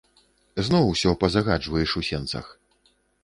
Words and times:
Зноў 0.69 0.87
усё 0.93 1.11
пазагаджваеш 1.25 1.95
у 2.01 2.05
сенцах. 2.09 2.45